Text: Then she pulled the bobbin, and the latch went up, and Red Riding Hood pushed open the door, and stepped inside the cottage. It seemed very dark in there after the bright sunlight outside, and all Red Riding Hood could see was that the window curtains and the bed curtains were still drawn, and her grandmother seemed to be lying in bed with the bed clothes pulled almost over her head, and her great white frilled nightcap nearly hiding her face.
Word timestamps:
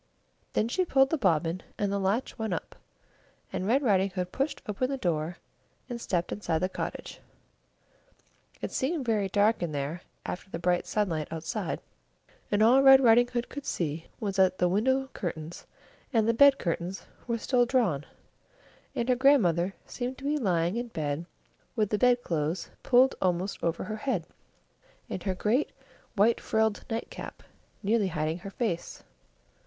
Then 0.53 0.67
she 0.67 0.83
pulled 0.83 1.11
the 1.11 1.17
bobbin, 1.19 1.61
and 1.77 1.91
the 1.91 1.99
latch 1.99 2.35
went 2.35 2.55
up, 2.55 2.75
and 3.53 3.67
Red 3.67 3.83
Riding 3.83 4.09
Hood 4.09 4.31
pushed 4.31 4.59
open 4.67 4.89
the 4.89 4.97
door, 4.97 5.37
and 5.87 6.01
stepped 6.01 6.31
inside 6.31 6.57
the 6.57 6.69
cottage. 6.69 7.19
It 8.63 8.71
seemed 8.71 9.05
very 9.05 9.29
dark 9.29 9.61
in 9.61 9.73
there 9.73 10.01
after 10.25 10.49
the 10.49 10.57
bright 10.57 10.87
sunlight 10.87 11.27
outside, 11.29 11.81
and 12.49 12.63
all 12.63 12.81
Red 12.81 12.99
Riding 12.99 13.27
Hood 13.27 13.47
could 13.47 13.63
see 13.67 14.07
was 14.19 14.37
that 14.37 14.57
the 14.57 14.67
window 14.67 15.07
curtains 15.13 15.67
and 16.11 16.27
the 16.27 16.33
bed 16.33 16.57
curtains 16.57 17.05
were 17.27 17.37
still 17.37 17.67
drawn, 17.67 18.03
and 18.95 19.07
her 19.07 19.13
grandmother 19.15 19.75
seemed 19.85 20.17
to 20.17 20.23
be 20.23 20.35
lying 20.39 20.77
in 20.77 20.87
bed 20.87 21.27
with 21.75 21.91
the 21.91 21.99
bed 21.99 22.23
clothes 22.23 22.71
pulled 22.81 23.13
almost 23.21 23.63
over 23.63 23.83
her 23.83 23.97
head, 23.97 24.25
and 25.11 25.21
her 25.21 25.35
great 25.35 25.69
white 26.15 26.41
frilled 26.41 26.83
nightcap 26.89 27.43
nearly 27.83 28.07
hiding 28.07 28.39
her 28.39 28.49
face. 28.49 29.03